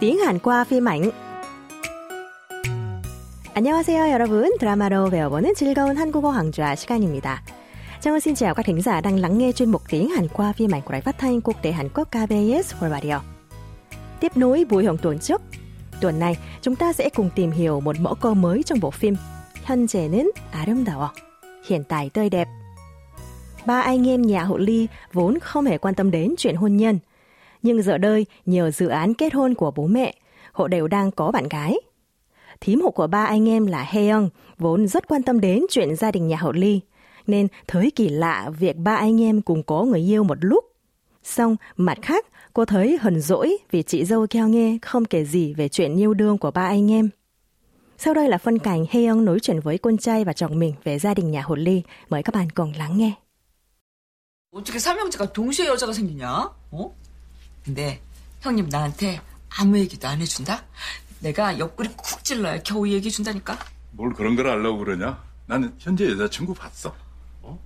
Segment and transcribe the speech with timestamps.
[0.00, 1.10] tiếng Hàn qua phim ảnh.
[3.54, 4.58] 안녕하세요, 여러분.
[4.58, 7.42] 드라마로 배워보는 즐거운 한국어 강좌 시간입니다.
[8.00, 10.74] Chào xin chào các thính giả đang lắng nghe chuyên mục tiếng Hàn qua phim
[10.74, 13.20] ảnh của Đài Phát thanh Quốc tế Hàn Quốc KBS World Radio.
[14.20, 15.42] Tiếp nối buổi hồng tuần trước,
[16.00, 19.16] tuần này chúng ta sẽ cùng tìm hiểu một mẫu câu mới trong bộ phim
[19.66, 21.08] 현재는 아름다워,
[21.68, 22.48] hiện tại tươi đẹp.
[23.66, 26.98] Ba anh em nhà hộ ly vốn không hề quan tâm đến chuyện hôn nhân,
[27.62, 30.14] nhưng giờ đây nhờ dự án kết hôn của bố mẹ,
[30.52, 31.76] họ đều đang có bạn gái.
[32.60, 34.28] Thím hộ của ba anh em là Heung
[34.58, 36.80] vốn rất quan tâm đến chuyện gia đình nhà họ Ly,
[37.26, 40.64] nên thấy kỳ lạ việc ba anh em cùng có người yêu một lúc.
[41.22, 45.54] Xong, mặt khác, cô thấy hờn dỗi vì chị dâu keo nghe không kể gì
[45.54, 47.08] về chuyện yêu đương của ba anh em.
[47.98, 50.98] Sau đây là phân cảnh Heung nói chuyện với con trai và chồng mình về
[50.98, 51.82] gia đình nhà hồ ly.
[52.08, 53.12] Mời các bạn cùng lắng nghe.
[54.56, 56.50] 어떻게 삼형제가 동시에 여자가 생기냐?
[56.70, 56.90] 어?
[57.63, 58.01] 근데
[58.41, 60.65] 형님 나한테 아무 얘기도 안 해준다?
[61.19, 63.57] 내가 옆구리 쿡 찔러야 겨우 얘기해 준다니까?
[63.91, 65.23] 뭘 그런 걸 알려고 그러냐?
[65.45, 66.95] 나는 현재 여자친구 봤어.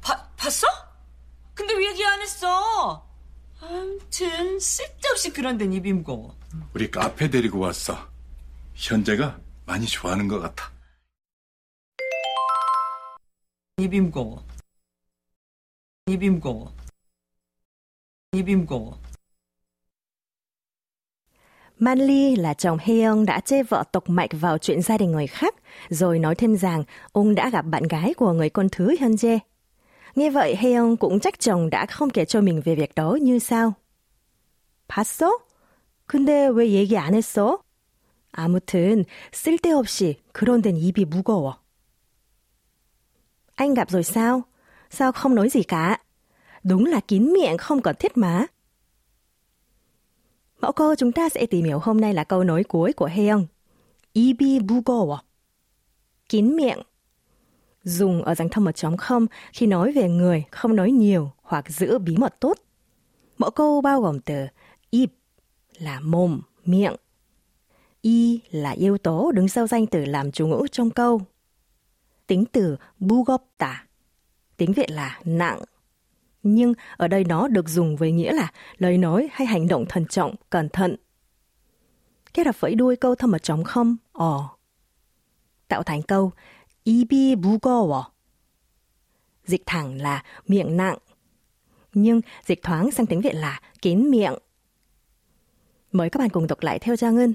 [0.00, 0.66] 봐, 봤어?
[1.54, 3.06] 근데 왜 얘기 안 했어?
[3.60, 6.36] 아무튼 쓸데없이 그런 데는 입이 무거워.
[6.72, 8.08] 우리 카페 데리고 왔어.
[8.74, 10.72] 현재가 많이 좋아하는 것 같아.
[13.78, 14.44] 입이 무거워.
[16.06, 16.74] 입이 무거워.
[18.32, 19.00] 입이 무거워.
[21.83, 25.55] Manly là chồng Heung đã chê vợ tộc mạch vào chuyện gia đình người khác,
[25.89, 29.39] rồi nói thêm rằng ông đã gặp bạn gái của người con thứ Hyunjae.
[30.15, 33.39] Nghe vậy Heung cũng trách chồng đã không kể cho mình về việc đó như
[33.39, 33.73] sao.
[34.89, 35.29] 봤어?
[36.07, 37.59] 근데 왜 얘기 안 했어?
[38.31, 41.53] 아무튼 쓸데없이 그런 데는 입이 무거워.
[43.55, 44.43] Anh gặp rồi sao?
[44.89, 45.99] Sao không nói gì cả?
[46.63, 48.45] Đúng là kín miệng không cần thiết mà.
[50.63, 53.47] Mẫu câu chúng ta sẽ tìm hiểu hôm nay là câu nói cuối của Heung.
[54.13, 55.17] 입이 무거워.
[56.29, 56.79] Kín miệng.
[57.83, 61.69] Dùng ở dạng thông một chấm không khi nói về người không nói nhiều hoặc
[61.69, 62.57] giữ bí mật tốt.
[63.37, 64.45] Mẫu câu bao gồm từ
[64.89, 65.11] 입
[65.77, 66.95] là mồm, miệng.
[68.01, 71.21] Y là yếu tố đứng sau danh từ làm chủ ngữ trong câu.
[72.27, 73.73] Tính từ 무겁다.
[74.57, 75.61] Tiếng Việt là nặng.
[76.43, 80.05] Nhưng ở đây nó được dùng với nghĩa là lời nói hay hành động thận
[80.05, 80.95] trọng, cẩn thận.
[82.33, 84.57] Kết hợp với đuôi câu thâm một trống không, ò.
[85.67, 86.31] Tạo thành câu
[86.83, 88.03] 입이 무거워.
[89.45, 90.97] Dịch thẳng là miệng nặng.
[91.93, 94.33] Nhưng dịch thoáng sang tiếng Việt là kín miệng.
[95.91, 97.33] Mời các bạn cùng đọc lại theo Trang Ngân.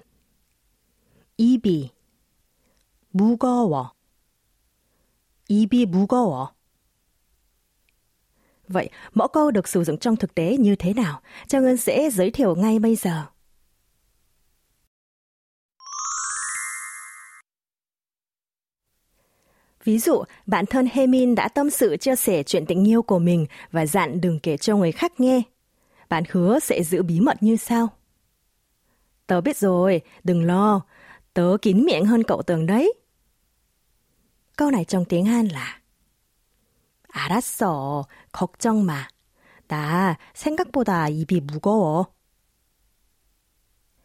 [1.37, 1.91] 입이
[3.13, 3.93] 무거워.
[5.49, 6.55] 입이 무거워.
[8.70, 11.22] Vậy, mẫu câu được sử dụng trong thực tế như thế nào?
[11.48, 13.26] Trang Ngân sẽ giới thiệu ngay bây giờ.
[19.84, 23.46] Ví dụ, bạn thân Hemin đã tâm sự chia sẻ chuyện tình yêu của mình
[23.72, 25.42] và dặn đừng kể cho người khác nghe.
[26.10, 27.88] Bạn hứa sẽ giữ bí mật như sau.
[29.28, 30.82] Tớ biết rồi, đừng lo.
[31.34, 32.94] Tớ kín miệng hơn cậu tưởng đấy.
[34.56, 35.79] Câu này trong tiếng Hàn là
[37.09, 38.07] 알았어.
[38.33, 39.09] 걱정 마.
[39.69, 42.07] 나 생각보다 입이 무거워.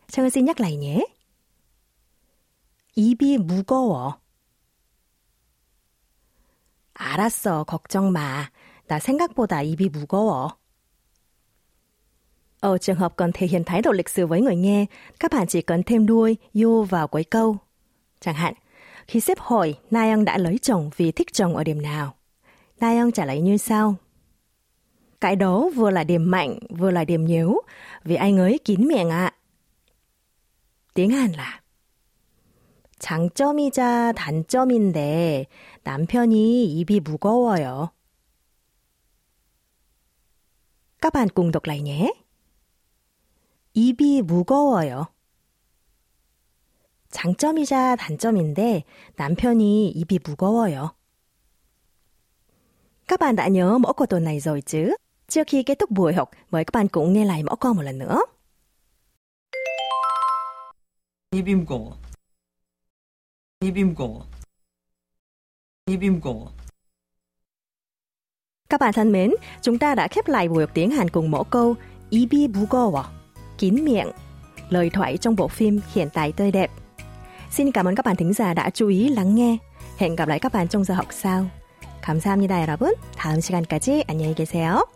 [0.08, 1.06] Trang xin nhắc lại nhé.
[2.96, 4.20] 입이 무거워.
[6.94, 7.64] 알았어.
[7.64, 8.50] 걱정 마.
[8.88, 10.58] 나 생각보다 입이 무거워.
[12.62, 14.86] Ở trường hợp cần thể hiện thái độ lịch sự với người nghe,
[15.20, 17.58] các bạn chỉ cần thêm đuôi you vào cuối câu.
[18.20, 18.54] Chẳng hạn,
[19.08, 22.16] khi sếp hỏi Nayoung đã lấy chồng vì thích chồng ở điểm nào,
[22.84, 23.96] Nayoung trả lời như sau.
[25.22, 27.62] Cái đó vừa là điểm mạnh, vừa là điểm yếu,
[28.04, 29.34] vì anh ấy kín miệng ạ.
[30.94, 31.62] tiếng Hàn là
[33.00, 35.48] 장점이자 단점인데
[35.84, 37.92] 남편이 입이 무거워요.
[41.02, 42.12] Các bạn cùng đọc lại nhé.
[43.74, 45.06] 입이 무거워요.
[47.10, 48.84] 장점이자 단점인데
[49.16, 50.94] 남편이 입이 무거워요.
[53.08, 54.96] Các bạn đã nhớ mẫu câu tuần này rồi chứ?
[55.28, 57.82] Trước khi kết thúc buổi học, mời các bạn cũng nghe lại mẫu câu một
[57.82, 58.22] lần nữa.
[61.32, 61.96] 입이 무거워.
[63.62, 64.26] 입이 무거워.
[65.86, 66.52] 입이 mugo워.
[68.70, 69.32] Các bạn thân mến,
[69.62, 71.76] chúng ta đã khép lại buổi học tiếng Hàn cùng mẫu câu
[72.10, 73.04] 입이 무거워,
[73.58, 74.12] kín miệng,
[74.70, 76.72] lời thoại trong bộ phim Hiện tại tươi đẹp.
[77.52, 79.58] Xin cảm ơn các bạn thính giả đã chú ý lắng nghe.
[79.98, 81.46] Hẹn gặp lại các bạn trong giờ học sau.
[82.05, 82.95] 감사합니다, 여러분.
[83.17, 84.87] 다음 시간까지 안녕히 계세요.